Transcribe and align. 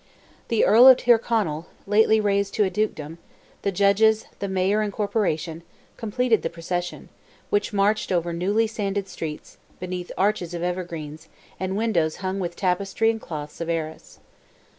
The 0.47 0.65
Earl 0.65 0.87
of 0.87 0.97
Tyrconnell, 0.97 1.67
lately 1.85 2.19
raised 2.19 2.55
to 2.55 2.63
a 2.63 2.71
dukedom, 2.71 3.19
the 3.61 3.71
judges, 3.71 4.25
the 4.39 4.47
mayor 4.47 4.81
and 4.81 4.91
corporation, 4.91 5.61
completed 5.95 6.41
the 6.41 6.49
procession, 6.49 7.09
which 7.51 7.71
marched 7.71 8.11
over 8.11 8.33
newly 8.33 8.65
sanded 8.65 9.07
streets, 9.07 9.59
beneath 9.79 10.11
arches 10.17 10.55
of 10.55 10.63
evergreens 10.63 11.27
and 11.59 11.77
windows 11.77 12.15
hung 12.15 12.39
with 12.39 12.55
"tapestry 12.55 13.11
and 13.11 13.21
cloth 13.21 13.61
of 13.61 13.69
Arras." 13.69 14.17